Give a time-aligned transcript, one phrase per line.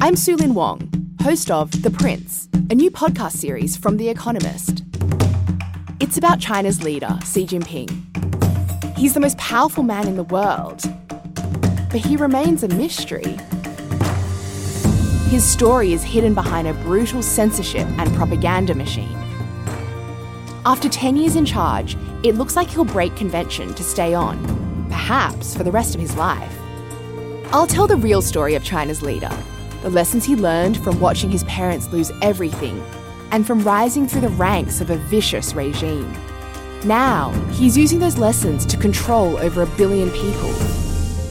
[0.00, 4.84] I'm Sulin Wong, host of The Prince, a new podcast series from The Economist.
[5.98, 8.96] It's about China's leader, Xi Jinping.
[8.96, 10.82] He's the most powerful man in the world,
[11.90, 13.36] but he remains a mystery.
[15.30, 19.18] His story is hidden behind a brutal censorship and propaganda machine.
[20.64, 24.38] After 10 years in charge, it looks like he'll break convention to stay on,
[24.88, 26.56] perhaps for the rest of his life.
[27.52, 29.36] I'll tell the real story of China's leader,
[29.82, 32.82] the lessons he learned from watching his parents lose everything
[33.30, 36.12] and from rising through the ranks of a vicious regime.
[36.84, 40.52] Now, he's using those lessons to control over a billion people.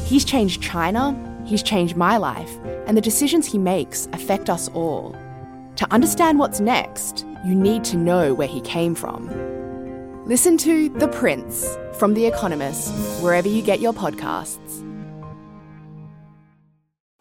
[0.06, 1.16] He's changed China,
[1.46, 2.52] he's changed my life,
[2.86, 5.16] and the decisions he makes affect us all.
[5.78, 9.28] To understand what's next, you need to know where he came from.
[10.26, 14.84] Listen to The Prince from The Economist, wherever you get your podcasts.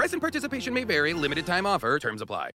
[0.00, 2.52] Price and participation may vary, limited time offer, terms apply.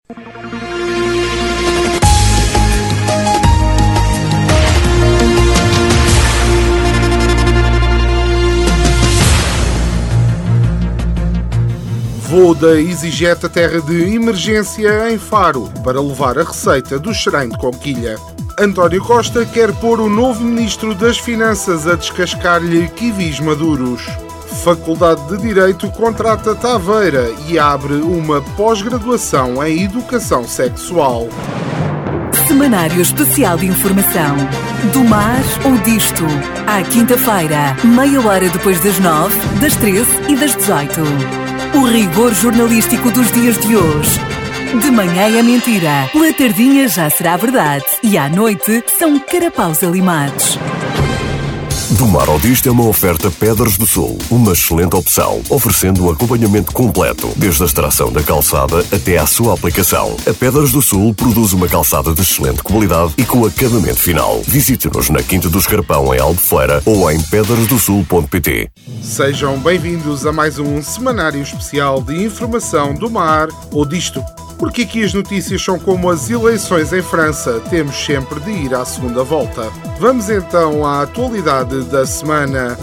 [12.21, 17.49] Voo da EasyJet a terra de emergência em Faro para levar a receita do xerém
[17.49, 18.16] de conquilha.
[18.58, 24.02] António Costa quer pôr o novo Ministro das Finanças a descascar-lhe kiwis maduros.
[24.54, 31.28] Faculdade de Direito contrata Taveira e abre uma pós-graduação em Educação Sexual.
[32.48, 34.36] Semanário Especial de Informação.
[34.94, 36.23] Do mar ou disto.
[36.68, 41.02] À quinta-feira, meia hora depois das nove, das treze e das dezoito.
[41.76, 44.20] O rigor jornalístico dos dias de hoje.
[44.82, 50.58] De manhã é mentira, pela tardinha já será verdade e à noite são carapaus alimados.
[51.98, 56.09] Do Mar ao Disto é uma oferta Pedras do Sul, uma excelente opção, oferecendo um
[56.09, 60.17] acompanhamento completo, desde a extração da calçada até à sua aplicação.
[60.27, 64.42] A Pedras do Sul produz uma calçada de excelente qualidade e com acabamento final.
[64.42, 68.71] Visite-nos na Quinta do Escarpão, em Albufeira, ou em pedrasdosul.pt.
[69.03, 74.23] Sejam bem-vindos a mais um semanário especial de informação do mar ou disto.
[74.64, 78.86] Porque aqui as notícias são como as eleições em França, temos sempre de ir à
[78.86, 79.70] segunda volta.
[80.00, 82.78] Vamos então à atualidade da semana.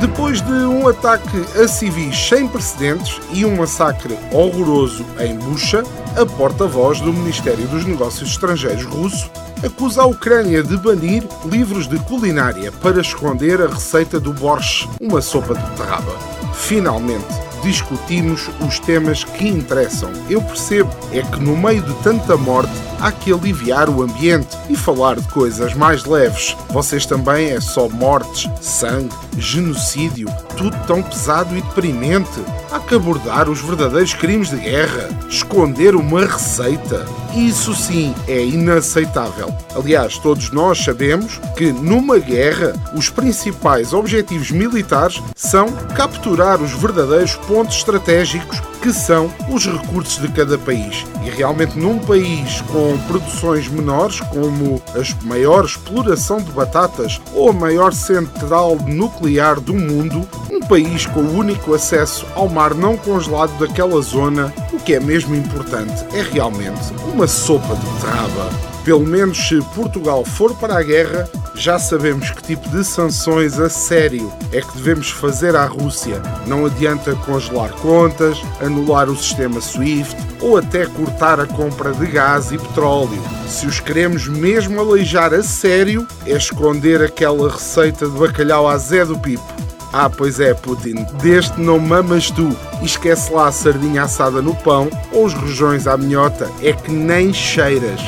[0.00, 5.84] Depois de um ataque a civis sem precedentes e um massacre horroroso em Bucha,
[6.16, 9.30] a porta-voz do Ministério dos Negócios Estrangeiros russo
[9.64, 15.22] acusa a Ucrânia de banir livros de culinária para esconder a receita do borscht, uma
[15.22, 16.18] sopa de beterraba.
[16.52, 20.12] Finalmente, discutimos os temas que interessam.
[20.28, 24.76] Eu percebo, é que no meio de tanta morte há que aliviar o ambiente e
[24.76, 26.56] falar de coisas mais leves.
[26.68, 32.44] Vocês também é só mortes, sangue, genocídio, tudo tão pesado e deprimente.
[32.70, 37.06] Há que abordar os verdadeiros crimes de guerra, esconder uma receita.
[37.34, 39.52] Isso sim é inaceitável.
[39.74, 47.34] Aliás, todos nós sabemos que numa guerra os principais objetivos militares são capturar os verdadeiros
[47.34, 51.06] pontos estratégicos que são os recursos de cada país.
[51.24, 57.52] E realmente num país com produções menores, como a maior exploração de batatas ou a
[57.52, 63.58] maior central nuclear do mundo, um país com o único acesso ao mar não congelado
[63.58, 68.74] daquela zona, o que é mesmo importante é realmente uma sopa de beterraba.
[68.84, 73.70] Pelo menos se Portugal for para a guerra, já sabemos que tipo de sanções a
[73.70, 76.20] sério é que devemos fazer à Rússia.
[76.46, 82.52] Não adianta congelar contas, anular o sistema SWIFT ou até cortar a compra de gás
[82.52, 83.22] e petróleo.
[83.48, 89.04] Se os queremos mesmo aleijar a sério, é esconder aquela receita de bacalhau à Zé
[89.06, 89.63] do Pipo.
[89.96, 92.48] Ah, pois é, Putin, deste não mamas tu.
[92.82, 97.32] Esquece lá a sardinha assada no pão ou os rojões à minhota, é que nem
[97.32, 98.00] cheiras.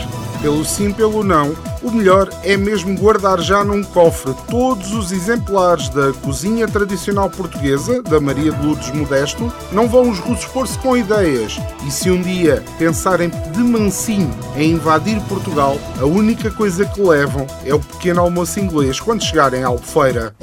[0.43, 1.55] Pelo sim, pelo não,
[1.85, 8.03] o melhor é mesmo guardar já num cofre todos os exemplares da cozinha tradicional portuguesa,
[8.03, 9.53] da Maria de Lourdes Modesto.
[9.71, 11.57] Não vão os russos pôr-se com ideias.
[11.87, 17.47] E se um dia pensarem de mansinho em invadir Portugal, a única coisa que levam
[17.65, 20.35] é o pequeno almoço inglês quando chegarem à Albufeira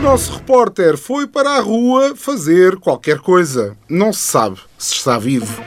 [0.00, 3.76] nosso repórter foi para a rua fazer qualquer coisa.
[3.88, 5.62] Não se sabe se está vivo.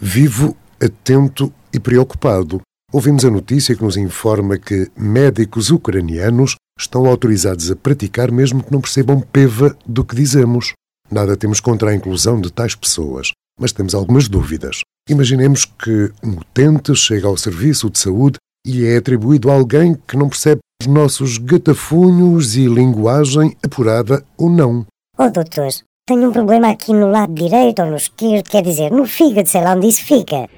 [0.00, 2.60] Vivo, atento e preocupado.
[2.92, 8.72] Ouvimos a notícia que nos informa que médicos ucranianos estão autorizados a praticar mesmo que
[8.72, 10.72] não percebam peva do que dizemos.
[11.10, 14.80] Nada temos contra a inclusão de tais pessoas, mas temos algumas dúvidas.
[15.08, 20.16] Imaginemos que um utente chega ao serviço de saúde e é atribuído a alguém que
[20.16, 24.86] não percebe os nossos gatafunhos e linguagem apurada ou não.
[25.16, 25.68] Oh, doutor,
[26.08, 29.60] tenho um problema aqui no lado direito ou no esquerdo, quer dizer, no fígado, sei
[29.60, 30.48] lá onde isso fica.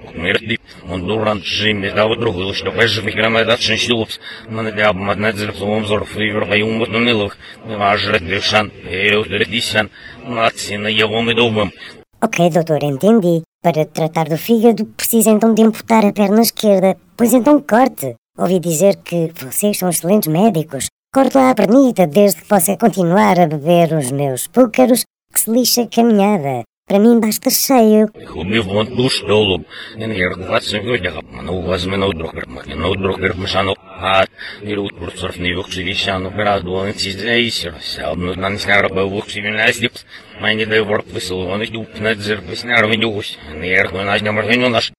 [12.23, 13.43] Ok, doutor, entendi.
[13.61, 16.97] Para tratar do fígado, precisa então de amputar a perna esquerda.
[17.17, 18.15] Pois então corte.
[18.39, 20.87] Ouvi dizer que vocês são excelentes médicos.
[21.13, 25.51] Corte lá a pernita desde que possa continuar a beber os meus púcaros, que se
[25.51, 26.65] lixa a caminhada.
[26.87, 28.11] Para mim basta cheio.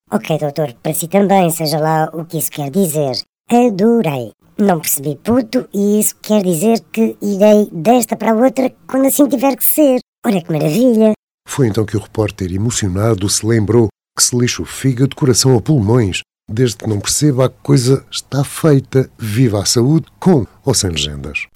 [0.09, 3.17] Ok, doutor, para si também, seja lá o que isso quer dizer.
[3.49, 4.31] Adorei.
[4.57, 9.27] Não percebi puto e isso quer dizer que irei desta para a outra quando assim
[9.27, 9.99] tiver que ser.
[10.23, 11.13] Olha que maravilha.
[11.47, 15.61] Foi então que o repórter, emocionado, se lembrou que se lixa o fígado, coração ou
[15.61, 16.21] pulmões.
[16.47, 19.09] Desde que não perceba, a coisa está feita.
[19.17, 21.47] Viva a saúde, com ou sem legendas.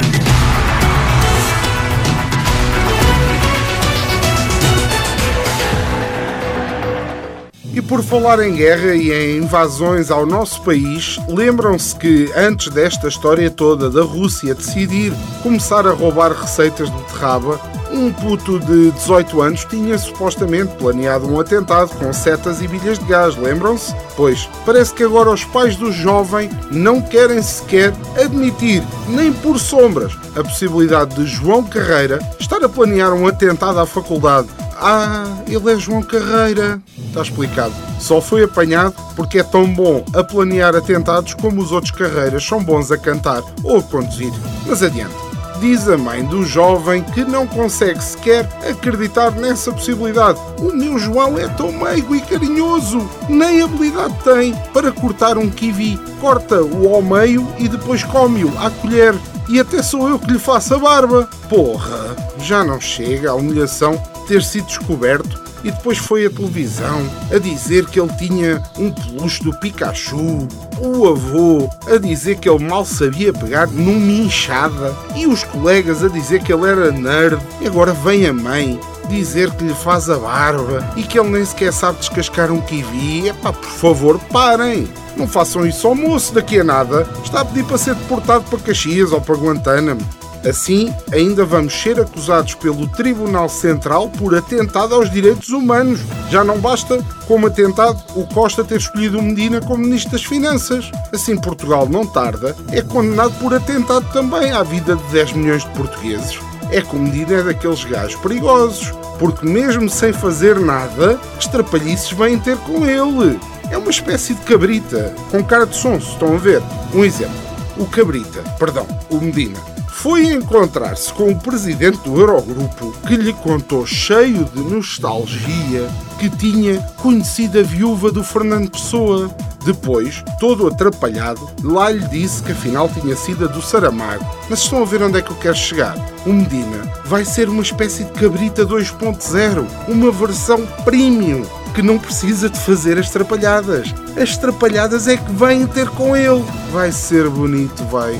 [7.76, 13.10] E por falar em guerra e em invasões ao nosso país, lembram-se que antes desta
[13.10, 15.12] história toda da Rússia decidir
[15.44, 17.60] começar a roubar receitas de terraba,
[17.92, 23.06] um puto de 18 anos tinha supostamente planeado um atentado com setas e bilhas de
[23.06, 23.96] gás, lembram-se?
[24.16, 30.14] Pois, parece que agora os pais do jovem não querem sequer admitir, nem por sombras,
[30.36, 34.48] a possibilidade de João Carreira estar a planear um atentado à faculdade.
[34.78, 36.82] Ah, ele é João Carreira.
[36.98, 37.74] Está explicado.
[38.00, 42.62] Só foi apanhado porque é tão bom a planear atentados como os outros carreiras são
[42.62, 44.34] bons a cantar ou a conduzir.
[44.68, 45.25] Mas adiante.
[45.60, 50.40] Diz a mãe do jovem que não consegue sequer acreditar nessa possibilidade.
[50.60, 55.98] O meu João é tão meigo e carinhoso, nem habilidade tem para cortar um kiwi.
[56.20, 59.16] Corta-o ao meio e depois come-o à colher.
[59.48, 61.30] E até sou eu que lhe faço a barba.
[61.48, 63.98] Porra, já não chega a humilhação
[64.28, 67.02] ter sido descoberto e depois foi à televisão
[67.34, 70.48] a dizer que ele tinha um peluche do Pikachu,
[70.80, 76.08] o avô a dizer que ele mal sabia pegar numa inchada e os colegas a
[76.08, 78.80] dizer que ele era nerd e agora vem a mãe
[79.10, 83.28] dizer que lhe faz a barba e que ele nem sequer sabe descascar um kiwi.
[83.30, 84.88] Epá, por favor, parem!
[85.18, 87.08] Não façam isso ao moço daqui a nada.
[87.24, 90.02] Está a pedir para ser deportado para Caxias ou para Guantánamo.
[90.48, 96.00] Assim, ainda vamos ser acusados pelo Tribunal Central por atentado aos direitos humanos.
[96.30, 100.92] Já não basta, como atentado, o Costa ter escolhido o Medina como Ministro das Finanças.
[101.12, 105.70] Assim, Portugal não tarda, é condenado por atentado também à vida de 10 milhões de
[105.72, 106.40] portugueses.
[106.72, 112.12] É que o Medina é daqueles gajos perigosos, porque mesmo sem fazer nada, as trapalhices
[112.12, 113.40] vêm ter com ele.
[113.72, 116.62] É uma espécie de cabrita, com cara de sonso, estão a ver?
[116.94, 117.34] Um exemplo.
[117.78, 123.88] O cabrita, perdão, o Medina foi encontrar-se com o presidente do Eurogrupo, que lhe contou,
[123.88, 129.34] cheio de nostalgia, que tinha conhecido a viúva do Fernando Pessoa.
[129.66, 134.24] Depois, todo atrapalhado, lá lhe disse que afinal tinha sido a do Saramago.
[134.50, 135.96] Mas estão a ver onde é que eu quero chegar?
[136.26, 142.50] O Medina vai ser uma espécie de cabrita 2.0, uma versão premium que não precisa
[142.50, 143.88] de fazer as trapalhadas.
[144.22, 146.44] As trapalhadas é que vêm ter com ele.
[146.72, 148.20] Vai ser bonito, vai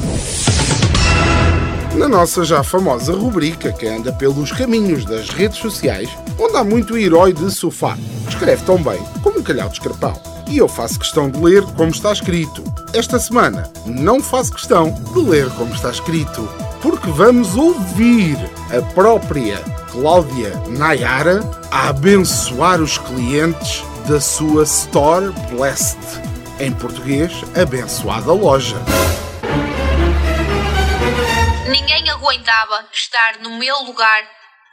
[1.96, 6.98] na nossa já famosa rubrica que anda pelos caminhos das redes sociais, onde há muito
[6.98, 7.98] herói de sofá.
[8.28, 10.14] Escreve tão bem como um calhau de escarpão.
[10.48, 12.64] E eu faço questão de ler como está escrito.
[12.94, 16.48] Esta semana não faço questão de ler como está escrito,
[16.82, 18.38] porque vamos ouvir
[18.76, 19.58] a própria
[19.92, 25.98] Cláudia Nayara a abençoar os clientes da sua Store Blessed.
[26.60, 28.78] Em português, abençoada loja.
[32.26, 34.24] Aguentava estar no meu lugar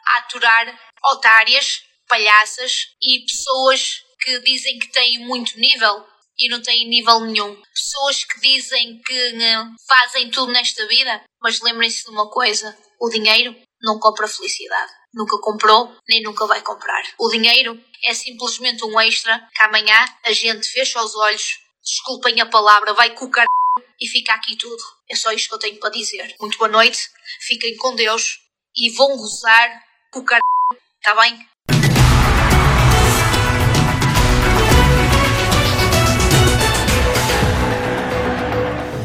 [0.07, 0.81] a aturar
[1.13, 6.07] otárias, palhaças e pessoas que dizem que têm muito nível
[6.39, 7.61] e não têm nível nenhum.
[7.75, 9.39] Pessoas que dizem que
[9.87, 14.93] fazem tudo nesta vida, mas lembrem-se de uma coisa: o dinheiro não compra felicidade.
[15.13, 17.03] nunca comprou nem nunca vai comprar.
[17.19, 22.47] O dinheiro é simplesmente um extra que amanhã a gente fecha os olhos, desculpem a
[22.47, 23.45] palavra, vai com o car...
[24.01, 24.83] e fica aqui tudo.
[25.13, 26.35] É só isto que eu tenho para dizer.
[26.41, 26.99] Muito boa noite,
[27.47, 28.39] fiquem com Deus
[28.75, 29.69] e vão gozar
[30.11, 30.41] com o car...
[30.97, 31.39] Está bem?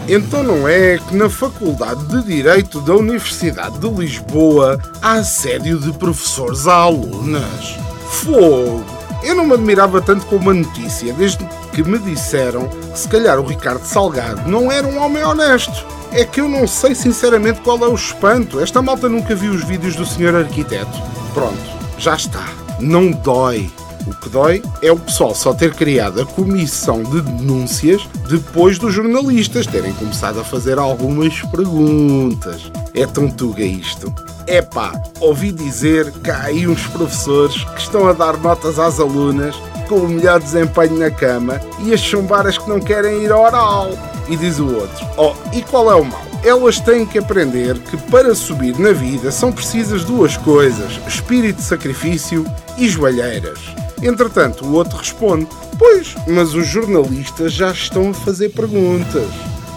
[0.08, 5.92] Então não é que na Faculdade de Direito da Universidade de Lisboa há assédio de
[6.00, 7.76] professores a alunas?
[8.24, 8.86] Fogo!
[9.22, 13.38] Eu não me admirava tanto com uma notícia, desde que me disseram que se calhar
[13.38, 15.97] o Ricardo Salgado não era um homem honesto.
[16.12, 18.60] É que eu não sei sinceramente qual é o espanto.
[18.60, 21.02] Esta malta nunca viu os vídeos do senhor arquiteto.
[21.34, 21.58] Pronto,
[21.98, 22.46] já está.
[22.80, 23.70] Não dói.
[24.08, 28.94] O que dói é o pessoal só ter criado a comissão de denúncias depois dos
[28.94, 32.72] jornalistas terem começado a fazer algumas perguntas.
[32.94, 34.14] É tão tuga isto.
[34.48, 39.56] Epá, ouvi dizer que há aí uns professores que estão a dar notas às alunas
[39.88, 43.44] com o melhor desempenho na cama e a chumbar as que não querem ir ao
[43.44, 43.92] oral.
[44.28, 46.22] E diz o outro: Oh, e qual é o mal?
[46.44, 51.64] Elas têm que aprender que para subir na vida são precisas duas coisas: espírito de
[51.64, 52.46] sacrifício
[52.78, 53.60] e joelheiras.
[54.02, 55.48] Entretanto, o outro responde:
[55.80, 59.30] Pois, mas os jornalistas já estão a fazer perguntas.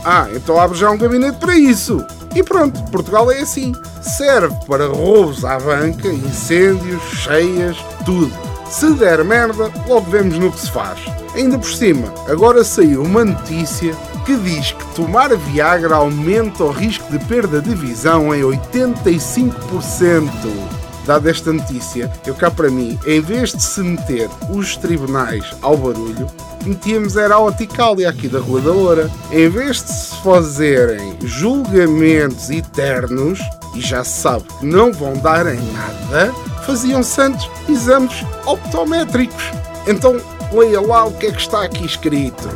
[0.04, 2.04] Ah, então abre já um gabinete para isso.
[2.34, 3.72] E pronto, Portugal é assim.
[4.00, 8.49] Serve para roubos à banca, incêndios, cheias, tudo.
[8.70, 11.00] Se der merda, logo vemos no que se faz.
[11.34, 13.92] Ainda por cima, agora saiu uma notícia
[14.24, 20.30] que diz que tomar Viagra aumenta o risco de perda de visão em 85%.
[21.04, 25.76] Dada esta notícia, eu cá para mim, em vez de se meter os tribunais ao
[25.76, 26.28] barulho,
[26.64, 29.10] metíamos era a Oticália aqui da Rua da Loura.
[29.32, 33.40] Em vez de se fazerem julgamentos eternos,
[33.74, 36.32] e já se sabe que não vão dar em nada,
[36.70, 39.42] faziam-se antes exames optométricos.
[39.88, 40.20] Então,
[40.52, 42.48] leia lá o que é que está aqui escrito.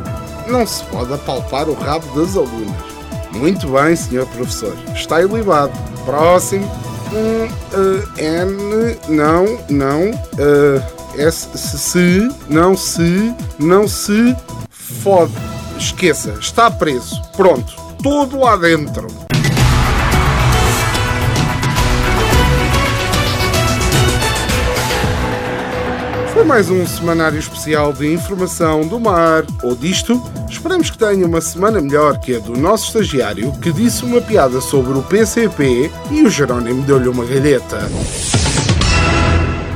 [0.47, 2.95] Não se pode apalpar o rabo das alunas.
[3.33, 4.73] Muito bem, senhor professor.
[4.93, 5.73] Está ilibado.
[6.05, 6.65] Próximo.
[7.11, 14.35] Uh, N, não, não, uh, S, se, não se, não se
[14.69, 15.33] fode.
[15.77, 17.21] Esqueça, está preso.
[17.35, 19.24] Pronto, todo lá dentro.
[26.45, 30.21] Foi mais um semanário especial de informação do mar ou disto.
[30.47, 34.61] Esperamos que tenha uma semana melhor que a do nosso estagiário que disse uma piada
[34.61, 37.89] sobre o PCP e o Jerónimo deu-lhe uma galheta.